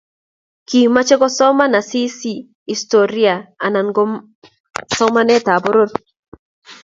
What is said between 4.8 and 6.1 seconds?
somanetab poror